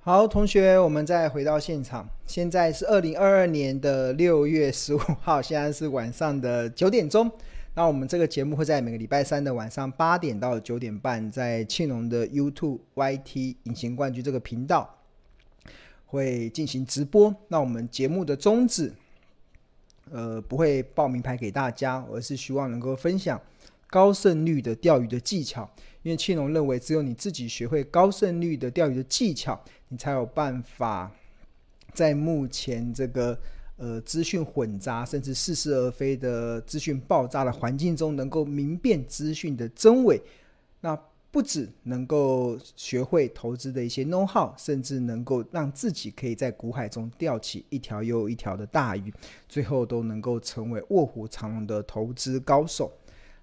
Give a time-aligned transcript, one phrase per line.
[0.00, 2.08] 好，同学，我们再回到现场。
[2.26, 7.30] 现在是二零二二年的六月十五号，现在是晚上的九点钟。
[7.74, 14.97] 那我们这个节目会在每个礼拜三的晚上八点到九点半，在庆隆的 YouTube YT 隐形冠军这个频道
[16.08, 17.32] 会进行直播。
[17.46, 18.92] 那我们节目的宗旨，
[20.10, 23.40] 呃，不会报名牌给大家，而是希望能够分享
[23.88, 25.68] 高胜率的钓鱼的技巧。
[26.02, 31.12] 因为庆龙认为，只有你自己学会高胜率的钓鱼的技巧，你才有办法
[31.92, 33.38] 在目前这个
[33.76, 40.18] 呃资讯混杂甚至似是而非的资讯爆炸的环境中，能够明辨资讯的真伪。
[40.80, 40.98] 那
[41.30, 49.12] 不只能够学会投资的一些 know how，甚至能够让自己可以在股海中钓起一条又一条的大鱼，
[49.48, 52.90] 最后都能够成为卧虎藏龙的投资高手。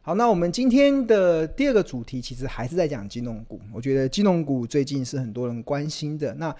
[0.01, 3.59] 好，那我们今天的第二个主题其实还是在讲金融股。
[3.71, 6.33] 我觉得金融股最近是很多人关心的。
[6.35, 6.55] 那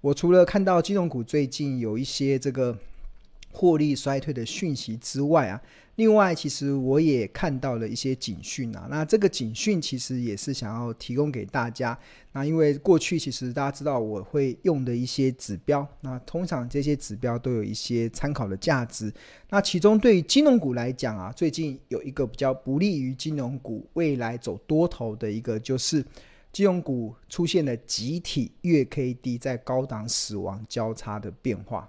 [0.00, 2.76] 我除了看到金融股最近有一些这个
[3.50, 5.60] 获利衰退的讯息之外啊。
[5.96, 8.86] 另外，其实我也看到了一些警讯啊。
[8.88, 11.98] 那这个警讯其实也是想要提供给大家。
[12.32, 19.12] 那因为过去其实大家知道我会用的一些指标，那通常这些指标都有一些参考的价值。
[19.50, 26.02] 那其中对于金融股来讲啊，最近有一个比较不利于金融股未来走多头的一个，就是
[26.50, 31.86] 金融股出现了集体月 K D 在高档死亡交叉的变化。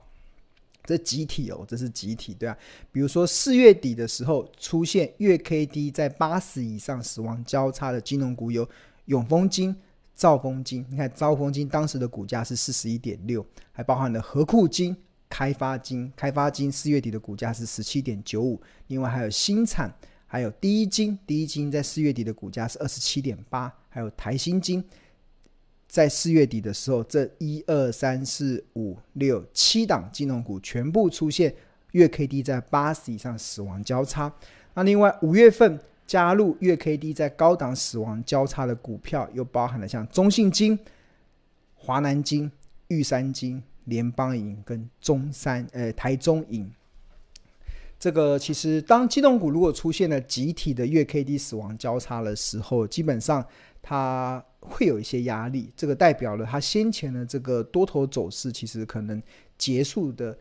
[0.84, 2.58] 这集体哦，这是集体，对啊。
[2.92, 8.68] 比如说四月底的时候，出现月 K D 在八十以上死亡交叉的金融股有
[9.06, 9.76] 永丰金、
[10.16, 10.86] 兆丰金。
[10.90, 14.96] 你看兆丰金当时的股价是四十一点六，还包含了合库金、
[15.30, 16.12] 开发金。
[16.16, 18.62] 开发金四月底的股价是十七点九五。
[18.88, 19.94] 另外还有新产，
[20.26, 24.84] 还有第一金，第一金在四月底的股价是二十七点八，还有台新金。
[25.92, 31.54] 在四月底的时候，这一二三四五六七档金融股全部出现
[31.92, 34.34] 月 K D 在八十以上死亡交叉。
[34.74, 40.80] 那另外五月份加入月 K D 在高档死亡交叉的股票，又包含了像中信金、
[41.76, 42.50] 华南金、
[42.88, 46.72] 玉山金、联邦银跟中山呃台中银。
[48.00, 53.46] 这个其实当金融股如果出现了集体的月 K D 死亡交叉的时候，基本上
[53.82, 54.44] 它。
[54.64, 59.20] 会有一些压力，这个代表了它先前的这个多头走势，其实可能
[59.58, 60.38] 结束的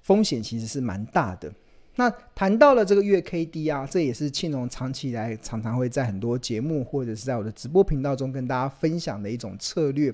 [0.00, 1.52] 风险其实是蛮大的。
[1.96, 10.10] 那谈到了这个月 K D 啊，这也是庆隆长期以来常常会在很多节目或者是在我的直播频道中跟大家分享的一种策略。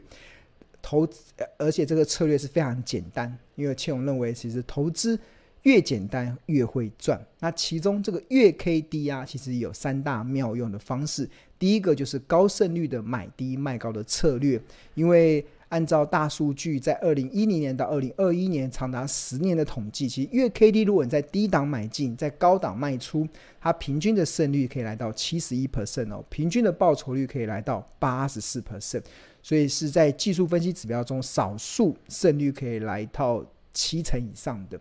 [0.82, 5.16] 投资，而且这个策略是非常简单，因为庆隆认为，其实投资
[5.62, 7.25] 越简单越会赚。
[7.38, 11.31] 那其中这个月 K D 啊，其实有三大妙用的方式。
[11.62, 14.61] 第一个就是高胜率的买低卖高的策略，
[14.95, 23.25] 因为按照大数据，在二零一零年到二零二一年长达十年的统计，其实月 K D 如果你在低档买进，在高档卖出，
[23.61, 29.05] 它平均的胜率可以来到七十一 percent 哦，平均的报酬率可以来到八十四 percent，
[29.41, 34.77] 所以是在技术分析指标中少数胜率可以来到七成以上的。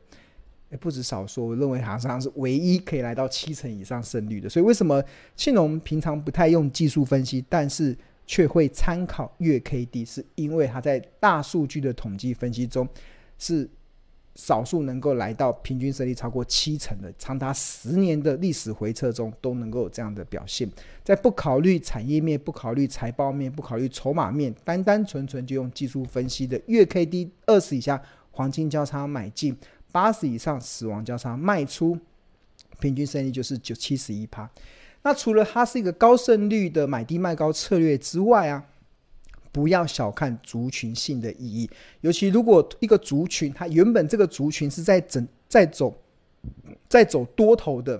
[0.71, 4.49] 也不止少数，我认为好像是唯一可以来到七成以上胜率的。
[4.49, 5.03] 所以为什么
[5.35, 7.95] 庆隆平常不太用技术分析，但是
[8.25, 12.87] 却会参考月 K D，是因为它在大数据的统计分析中
[13.37, 13.69] 是
[14.35, 20.65] 少数能够来到平均胜率超过七成的，长达十年的历史回撤中都能够有这样的表现。
[21.03, 28.01] 在不考虑产业面、不考虑财报面、不考虑筹码面，单单纯纯就用技术分析的月 K D 二十以下
[28.31, 29.53] 黄金交叉买进。
[29.91, 31.97] 八十以上死亡交叉卖出，
[32.79, 34.49] 平均胜率就是九七十一趴。
[35.03, 38.63] 那除了它是一个高胜率的买低卖高策略之外啊，
[39.51, 41.69] 不要小看族群性的意义。
[42.01, 45.93] 尤其如果一个族群，它原本这个族群是在整在走
[46.87, 47.99] 在走多头的，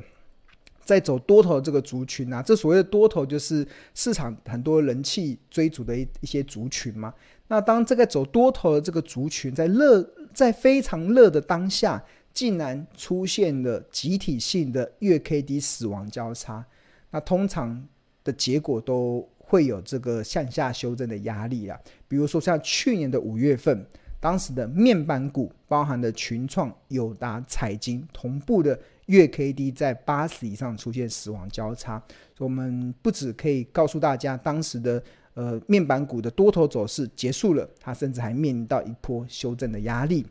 [0.83, 7.13] 在走多头的这个族群啊，这所谓的多头就是市场很多人气追逐的一一些族群嘛。
[7.47, 10.01] 那当这个走多头的这个族群在热，
[10.33, 16.65] 在非常热的当下，竟然出现了集体性的月 K D 死亡交叉，
[17.09, 17.87] 那通常
[18.23, 21.79] 的结果都会有这个向下修正的压力啊。
[22.07, 23.85] 比如说像去年的五月份，
[24.19, 32.01] 当时的面板股包含的群创、友达、彩晶，同步的月 K D 在八十以上出现死亡交叉，
[32.39, 35.03] 我们不止可以告诉大家当时的。
[35.33, 40.25] 呃，面板股的多头走势结束了，它甚至还面临到一波修正的压力。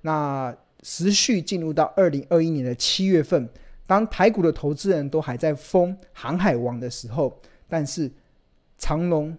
[0.00, 3.48] 那持续进入到二零二一年的七月份，
[3.86, 7.38] 当台股的投资人都还在疯航海王的时候，
[7.68, 8.10] 但是
[8.78, 9.36] 长荣、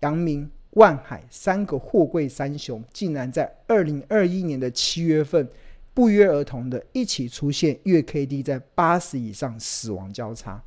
[0.00, 5.46] 阳明、万海三个货柜三雄，竟然在二零二一年的七月份
[5.92, 10.62] 不约而同的一起出现月 K D 在八十以上死亡交叉。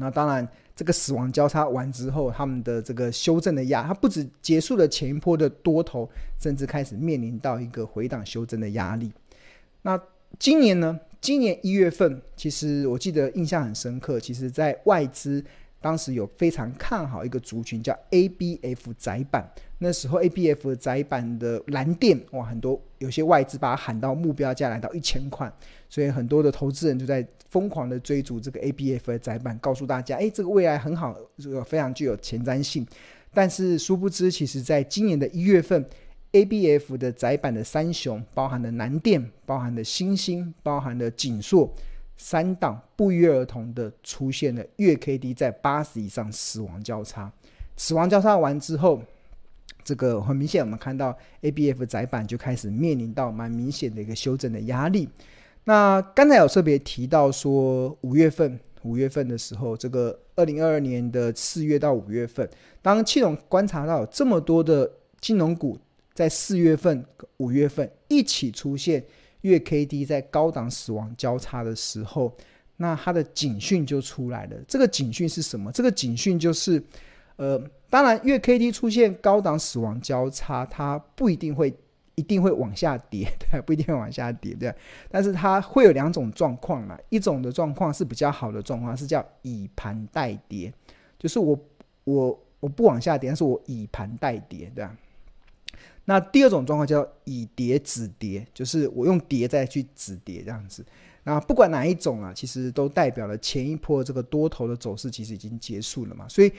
[0.00, 6.08] 那当然，这个死亡交叉完之后，他们的这个修正的压，它不止结束了前一波的多头，
[6.40, 9.12] 甚至开始面临到一个回档修正的压力。
[9.82, 10.00] 那
[10.38, 10.98] 今年呢？
[11.20, 14.18] 今年一月份，其实我记得印象很深刻。
[14.18, 15.44] 其实，在外资
[15.78, 19.46] 当时有非常看好一个族群，叫 ABF 载板。
[19.76, 25.52] 那时候 ABF 载板的蓝电，哇，很多有些外资把它喊到目标价来到一千块，
[25.90, 32.86] 所以很多的投资人就在疯狂的追逐这个 ABF 的载板，告诉大家，哎，这个未来很好，这个非常具有前瞻性。
[33.34, 35.84] 但是殊不知，其实在今年的一月份。
[36.32, 41.68] A B F 的载板的三雄，包含了南电，包含了欣兴，包含了景硕，
[42.16, 47.32] 三档不约而同的出现了月 K D 在八十以上死亡交叉。
[47.76, 49.02] 死亡交叉完之后，
[49.82, 55.08] 这个很明显，我们看到 A B F 载板就开始面临到蛮明显的一个修正的压力。
[55.64, 62.48] 那刚才有特别提到说，五月份，五月份的时候，这个二零二二年的四月到五月份，
[62.82, 64.90] 当系统观察到这么多的
[65.20, 65.78] 金融股。
[66.12, 67.02] 在四月份、
[67.38, 69.02] 五月份一起出现
[69.42, 72.36] 月 K D 在高档死亡交叉的时候，
[72.76, 74.56] 那它的警讯就出来了。
[74.68, 75.72] 这个警讯是什么？
[75.72, 76.82] 这个警讯就是，
[77.36, 77.58] 呃，
[77.88, 81.72] 当然月 K D 出现高档死亡交叉，它不一定会
[82.20, 84.74] 一定会往下跌， 对，不一定会往下跌，对。
[85.10, 90.70] 但是它会有两种状况嘛，一种的状况是比较好的状况，是叫以盘代跌，
[91.18, 91.58] 就是我
[92.04, 94.94] 我我不往下跌，但是我以盘代跌，对吧？
[96.04, 100.84] 那第二种状况叫以跌止跌，就是我用跌再去止跌这样子。
[101.22, 106.26] 那不管哪一种啊，其实都代表了前一波这个多头的走势其实已经结束了嘛。
[106.28, 106.52] 所以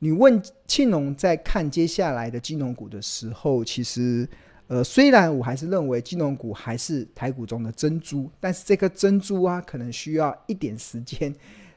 [0.00, 4.28] 你问庆农在看接下来的金融股的时候，其实
[4.68, 11.34] 呃，虽然我还是认为金融股还是台股中的珍珠，但是这颗珍珠啊，可能需要一点时间。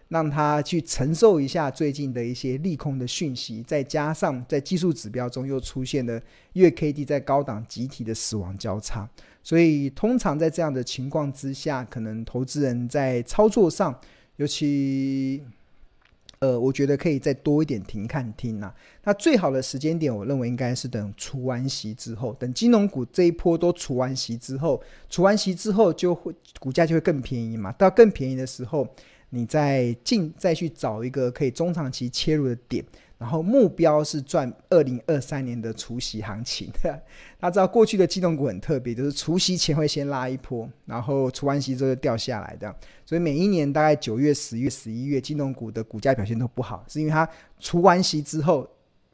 [0.10, 6.22] 让他去承受一下最近的一些利空的讯息，再加上在技术指标中又出现了
[6.52, 9.10] 月 K D 在高档集体的死亡交叉，
[9.42, 13.98] 所以通常在这样的情况之下，可能投资人在操作上，
[14.36, 15.42] 尤其
[16.42, 18.76] 呃，我觉得可以再多一点停看听、啊。
[19.04, 28.88] 那最好的时间点，我认为应该是等除完息之后，等金融股这一波都除完息之后，除完息之后就会股价就会更便宜嘛，到更便宜的时候。
[29.34, 32.84] 你再进再去找一个可以中长期切入的点，
[33.22, 36.72] 然后目标是赚二零二三年的除夕行情。
[37.40, 42.76] 大家知道过去的金融股很特别，就是除夕前会先拉一波，然后除完息之后掉下来的。
[43.06, 47.30] 所以每一年大概九月、十月、十一月，金融股的股价表现都不好，是因为它
[47.60, 48.68] 除完息之后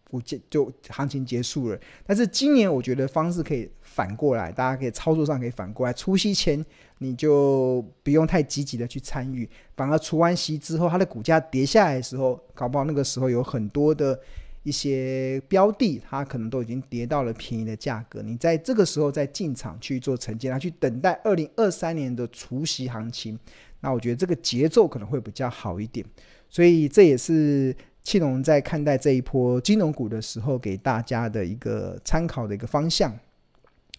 [0.10, 1.80] 股价就行情结束了。
[2.06, 6.66] 但是今年我觉得方式可以反过来，大家可以操作上可以反过来，除夕前。
[7.00, 14.20] 你就不用太积极的去参与，反而除完息之后，它的股价跌下来的时候，搞不好那个时候有很多的
[14.64, 18.24] 一些标的，它可能都已经跌到了便宜的价格。
[18.24, 23.38] 你在这个时候再进场去做承接，来去等待二零二三年的除夕行情，
[23.82, 26.04] 那我觉得这个节奏可能会比较好一点。
[26.50, 27.76] 所以这也是
[28.08, 33.14] 庆隆在看待这一波金融股的时候，给大家的一个参考的一个方向。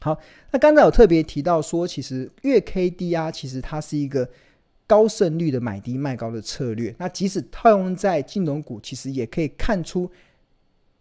[0.01, 0.19] 好，
[0.51, 4.27] 那刚才有特别提到说，其实月 K D 啊，其实它是一个
[4.87, 6.95] 高胜率的买低卖高的策略。
[6.97, 10.11] 那即使套用在金融股，其实也可以看出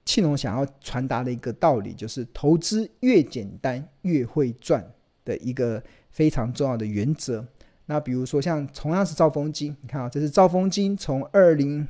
[0.03, 4.85] 庆隆想要传达的一个道理，就是投资越简单越会赚
[5.23, 7.47] 的一个非常重要的原则。
[7.85, 11.87] 那比如说像同样是兆丰金，你看啊，这是兆丰金从二零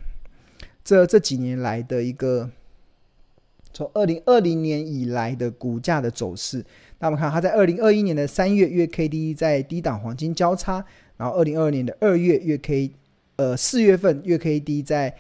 [0.88, 2.50] 这这几年来的一个，
[3.74, 6.66] 从二零二零年以来的股价的走势。
[7.00, 10.82] 那我们看，它在二零二一年的三月月 K D 在低档黄金交叉，
[11.18, 12.90] 然后二零二二年的二月月 K，
[13.36, 15.14] 呃四月份月 K D 在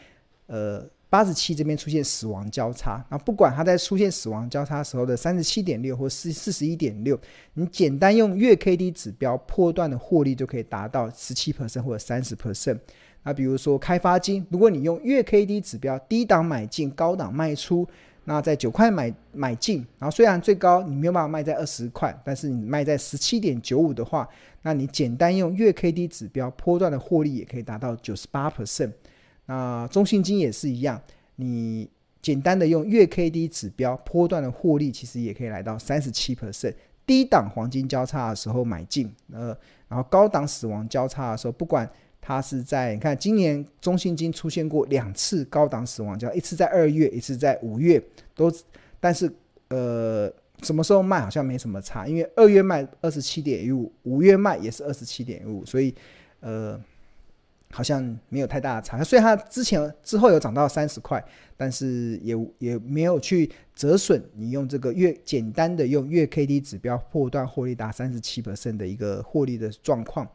[0.45, 3.05] 呃八十七这边出现死亡交叉。
[3.09, 7.19] 那不管它在出现死亡交叉时候的三十七点六或四四十一点六，
[7.55, 12.79] 你简单用月 K D 指标波段的获利就可以达到十七 percent 或者三十 percent。
[13.27, 17.85] 那比如说开发金，如果你用月 K D 指标低档买进，高档卖出。
[18.23, 24.25] 那在九块买买进，然后虽然最高你没有办法卖在二十块，但是你卖在十七点九五的话，
[24.61, 28.93] 那你简单用月 K D 指标波段的获利也可以达到九十八 percent。
[29.45, 31.01] 那中信金也是一样，
[31.35, 31.89] 你
[32.21, 36.73] 简单的用月 K D 指标波段的获利其实也可以来到三十七 percent。
[37.05, 39.47] 低档黄金交叉的时候买进，呃，
[39.89, 41.89] 然后高档死亡交叉的时候，不管
[42.27, 48.03] 它是在你看今年中信金出现过两次高档死亡交，一次在二月，一次在五月，
[48.35, 48.51] 都
[48.99, 49.31] 但是
[49.69, 50.29] 呃
[50.61, 55.95] 什么时候卖好像没什么差，因为二月卖二十七点一五，五月卖也是二十七点一五，所以
[56.41, 56.77] 呃。
[57.69, 61.21] 好像没有太大的差，所以它之前之后有涨到三十块，
[61.57, 64.23] 但是也也没有去折损。
[64.35, 70.25] 你用这个月简单的用月 K D 指标破断获利达三十七%的一个获利的状况。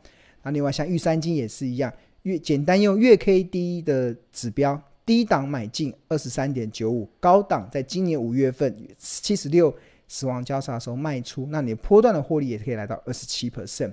[0.43, 9.75] 那另外像玉三金也是一样，月简单用月 K D 的指标低档买进二十三点九五，高档在今年五月份七十六
[10.09, 13.93] 死亡交叉的时候卖出，那你波段的获利也可以来到二十七 percent。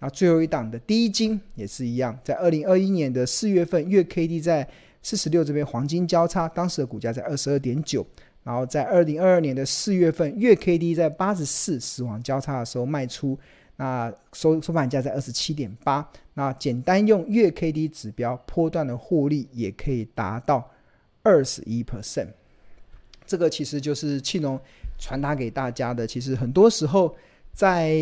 [0.00, 4.66] 那最后一档的第一金也是一样，在二零二一年的四月份，月 K D 在
[5.02, 8.06] 四十六这边黄金交叉，当时的股价在二十二点九，
[8.44, 13.38] 然后在二零二二年的四月份，月 K D 在八十四死亡交叉的时候卖出，
[13.78, 20.70] 那收收盘价在二十七点八，那简单用月 K D 指标波段的获利也可以达到
[21.22, 22.28] 二十一 percent，
[23.26, 24.60] 这个其实就是庆农
[24.98, 27.16] 传达给大家的，其实很多时候。
[27.50, 27.98] 在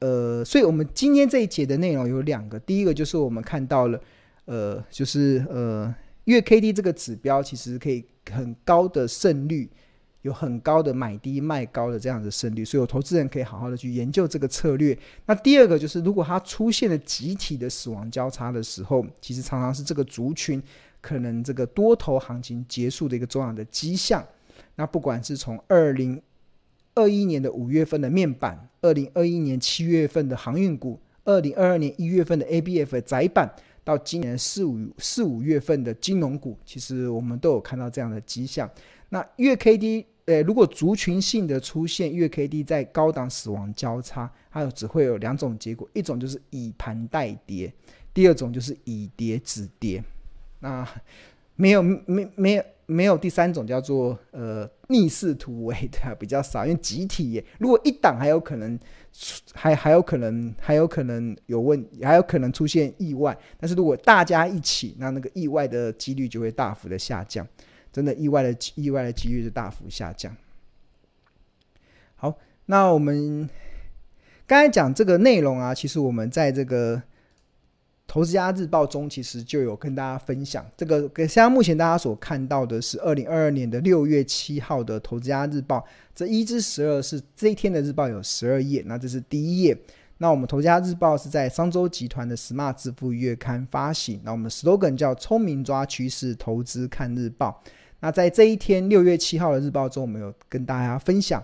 [0.00, 3.98] 呃，所以我们今天这一节的内容有两个，第一个就是我们看到了，
[4.44, 5.94] 呃，就是呃，
[6.24, 9.70] 月 K D 这个指标其实可以很高的胜率，
[10.22, 14.98] 有很高的买低卖高的这样的胜率，所以有投资人可以好好的去研究这个策略。
[15.26, 20.60] 那第二个就是，如果它出现了集体的死亡交叉的时候，其实常常是这个族群
[21.00, 24.26] 可能这个多头行情结束的一个重要的迹象。
[24.74, 26.20] 那不管是从二零
[26.94, 33.48] 二一年的五月份的面板，二零二一年七月份的航运股，二零二二年一月份的 ABF 的载板，
[33.84, 38.68] 到今年四五四五月份的金融股，其实我们都有看到这样的迹象。
[39.08, 47.72] 那月 K D，呃，如果族群性的出现月 K D 在高档死亡交叉，还有只会有两种结果，一种就是以盘代跌，
[48.12, 50.02] 第二种就是以跌止跌。
[50.60, 50.86] 那
[51.56, 52.64] 没有没没有。
[52.90, 58.80] 没有第三种叫做呃逆势突围的比较少，因为集体耶，如果一档还有可能
[59.52, 67.46] 还还有可能还有可能有问，还有可能出现意外，但是如果大家一起，那那个意外的几率就会大幅的下降，
[67.98, 70.32] 真的意外的意外的几率是大幅下降。
[72.14, 73.50] 好，那我们
[74.46, 77.02] 刚才讲这个内容啊，其实我们在这个。
[78.10, 89.76] 投资家日报中其实就有跟大家分享这个，跟现在目前大家所看到的是二零二二年的六月七号的投资家日报，这一至十二是这一天的日报有十二页，那这是第一页。
[90.16, 97.62] 那我们投资家日报是在商周集团的 Smart 支付月刊发行，那我们 slogan 叫聪明抓趋势，投资看日报。
[98.00, 101.42] 那在这一天六月七号的日报中，我们有跟大家分享。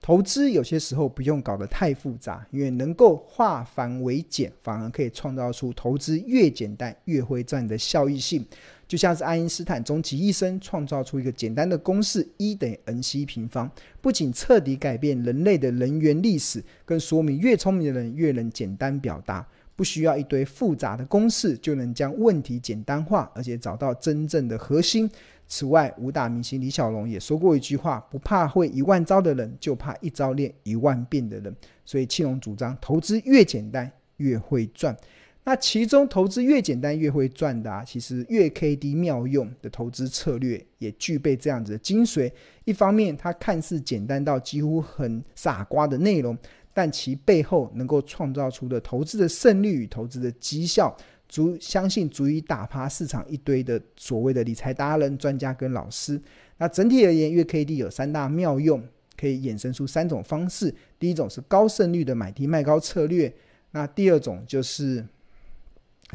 [0.00, 8.46] 投资有些时候不用搞得太复杂，因为能够化繁为简，反而可以创造出投资越简单越会赚的效益性。
[8.86, 13.68] 就像是爱因斯坦终其一生创造出一个简单的公式一等于 n c 平方，
[14.00, 19.46] 不仅彻底改变人类的能源历史，更说明越聪明的人越能简单表达，
[19.78, 25.08] 不需要一堆复杂的公式就能将问题简单化，而且找到真正的核心。
[25.46, 31.54] 此外，武打明星李小龙也说过一句话：“不怕会一万招的人，就怕一招练一万遍的人。”
[31.86, 34.96] 所以，庆隆主张投资越简单越会赚。
[35.44, 42.30] 那其中投资越简单越会赚的啊，其实月 K D 妙用的投资策略也具备这样子的精髓。
[42.66, 46.36] 一方面，它看似简单到几乎很傻瓜的内容，
[46.78, 50.96] 但其背后能够创造出的投资的胜率与投资的绩效。
[51.28, 56.22] 足相信足以打趴市场一堆的所谓的理财达人、专家跟老师。
[56.58, 58.80] 那整体而言，月 K D 有三大妙用，
[59.16, 60.72] 可以衍生出三种方式。
[61.00, 63.34] 第一种是高胜率的买低卖高策略。
[63.72, 65.04] 那第二种就是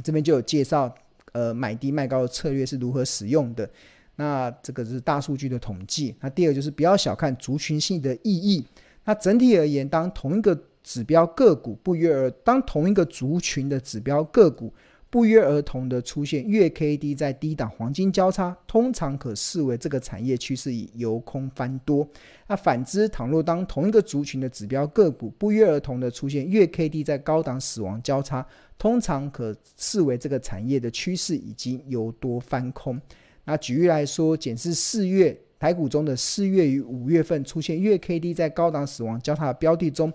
[0.01, 0.95] 这边就有介绍，
[1.33, 3.69] 呃，买低卖高的策略是如何使用的。
[4.15, 6.15] 那这个是大数据的统计。
[6.21, 8.65] 那第二就是不要小看族群性的意义。
[9.05, 14.73] 那整体而言，当同一个指标个股不约而当同一个族群的指标个股。
[15.09, 22.09] 不约而同的出现月 K D 在低档黄金交叉，通常可视为这个产业趋势已由空翻多。
[22.47, 28.43] 那反之，倘若当同一个族群的指标个股不约而同的出现月 K D 在高档死亡交叉，
[28.79, 32.99] 通常可视为这个产业的趋势已经由多翻空。
[33.45, 40.11] 那举例来说，检视四月台股中的四月与五月份出现月 K D 在高档死亡交叉的标的中。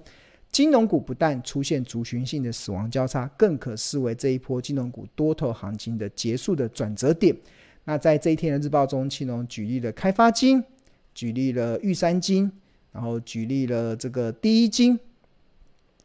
[0.52, 7.34] 金融股不但出现族群性的死亡交叉，更可视为这一波金融股多头行情的结束的转折点。
[7.84, 10.62] 那在这一天的日报中，庆隆举例了开发金，
[11.14, 12.52] 举例了玉山金，
[12.92, 15.00] 然后举例了这个第一金，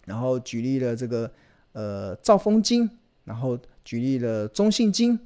[0.05, 1.29] 然后举例了这个
[1.73, 2.89] 呃兆丰金，
[3.25, 5.19] 然后举例了中信金，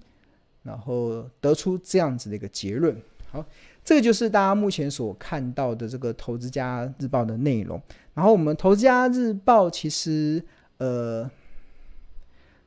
[0.63, 2.99] 然后得出这样子的一个结论。
[3.29, 3.45] 好，
[3.87, 7.81] 这个就是大家目前所看到的这个《投资家日报》的内容。
[8.13, 10.43] 然后我们《投资家日报》其实
[10.77, 11.23] 呃，《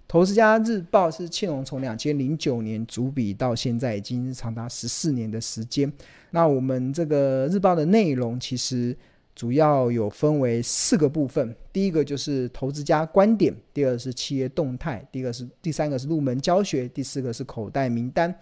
[0.09, 5.93] 投资家日报》是庆隆从两千零九年主笔到现在已经长达十四年的时间。
[6.31, 8.97] 那我们这个日报的内容其实。
[9.33, 18.35] 主要有分为四个部分，第一个就是投资家观点，第二是企业动态，第二个是第三个是入门教学，第四个是口袋名单。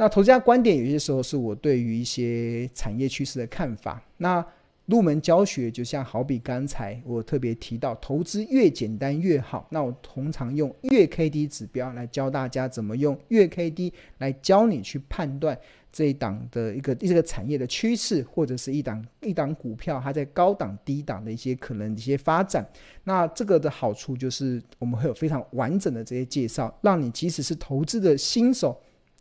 [0.00, 4.02] 那投资家观点有些时候是我对于一些产业趋势的看法。
[4.16, 4.42] 那
[4.86, 9.68] 入门教学就像好比刚才我特别提到，投资越简单越好。
[9.70, 15.56] 那我通常用月 K D 指标来教大家怎么用月 K D 来教你去判断。
[15.92, 22.66] 这一档的一个这个产业的趋势，或者是一档一档股票，它在高档、低档的一些可能的一些发展。
[23.04, 28.80] 那这个的好处就是，我们会有非常完整的这些介绍，让你即使是投资的新手，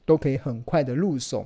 [0.09, 1.45] 都可以很快的入手。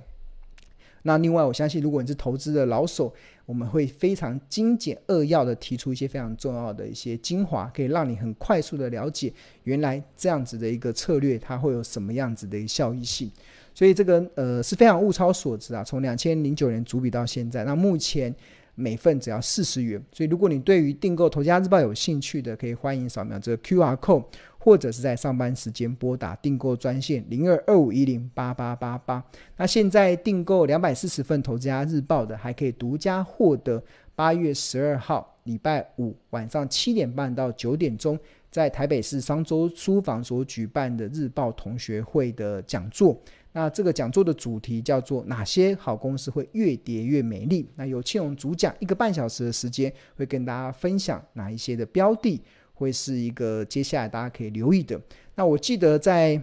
[1.02, 3.14] 那另外，我相信如果你是投资的老手，
[3.46, 9.34] 我们会非常精简扼要的提出一些非常重要的一些精华，可以让你很快速的了解
[9.66, 13.30] 原来这样子的一个策略，它会有什么样子的一个效益性。
[13.76, 15.84] 所以这个呃是非常物超所值啊！
[15.84, 18.34] 从两千零九年主笔到现在，那目前
[18.76, 20.02] 每份只要四十元。
[20.12, 24.26] 所以如果你对于订购《投资家日报》有兴趣的，可以欢迎扫描这个 QR code，
[24.58, 29.24] 或者是在上班时间拨打订购专线零二二五一零八八八八。
[29.58, 33.84] 那现在订购两百四十份《投资家日报》的，还可以独家获得
[34.16, 38.18] 八月十二号礼拜五晚上七点半到九点钟，
[38.50, 43.20] 在台北市商周书房所举办的日报同学会的讲座。
[43.56, 47.70] 那这个讲座的主题叫做哪些好公司会越跌越美丽？
[47.76, 52.42] 那由庆荣主讲一个半小时的时间，会跟大家分享哪一些的标的
[52.74, 55.00] 会是一个接下来大家可以留意的。
[55.36, 56.42] 那我记得在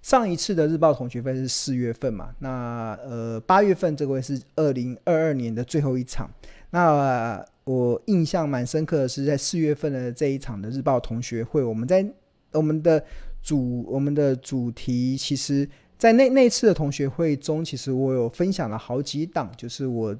[0.00, 6.30] 上一次的日报同学会是四月份嘛，那呃八月份这个会是二零二二年的最后一场。
[6.70, 12.08] 那我印象蛮深刻的是在四月份的这一场的日报同学会，我们在
[12.52, 13.04] 我们的。
[13.42, 20.14] 主我们的主题，其实，在那那次的同学会中，其实我有分享了好几档，就是我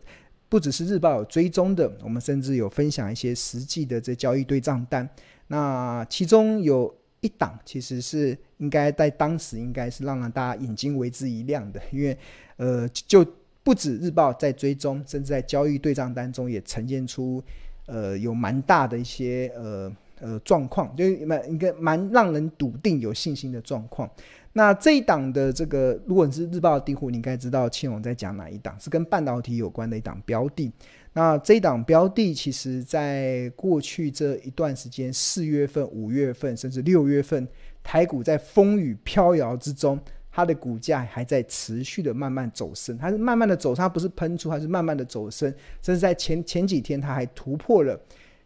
[0.49, 5.09] 不只是日报有追踪的，我们甚至有分享一些实际的这交易对账单。
[5.49, 12.17] 那其中有一档，其实是应该在当时应该是让让大家眼睛为之一亮的，因为
[12.57, 13.25] 呃，就
[13.63, 17.43] 不止日报在追踪，甚至在交易对账单中也呈现出
[17.87, 19.93] 呃有蛮大的一些呃。
[20.21, 24.09] 呃，状况就蛮一个蛮让人笃定有信心的状况。
[24.53, 30.73] 那这一档的这个，如果你是日报的订户，你应该知道庆荣在讲哪一档，是跟半导体有关的一档标的。
[31.13, 37.47] 那这一档标的，其实在过去这一段时间，四月份、五月份，甚至六月份，
[37.83, 39.99] 台股在风雨飘摇之中，
[40.33, 45.49] 它的股价还在持续的慢慢走升，它是慢慢的走，它不是喷出，它是慢慢的走升，
[45.81, 47.99] 甚至在前前几天，它还突破了。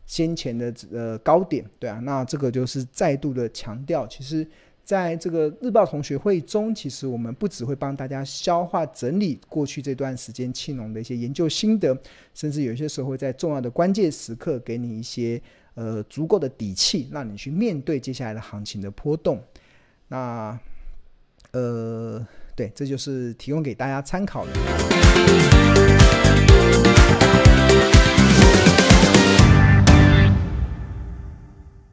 [0.07, 4.47] 先前的呃高点，对啊，那这个就是再度的强调，其实
[4.85, 11.97] 在这个日报同学会中，其实我们不只会帮大家消化整理过去这段时间庆隆的一些研究心得，
[12.35, 15.41] 甚至有些时候会在重要的关键时刻给你一些
[15.75, 19.43] 呃足够的底气，让你去面对接下来的行情的波动。
[20.09, 20.59] 那
[21.53, 26.04] 呃，对，这就是提供给大家参考的。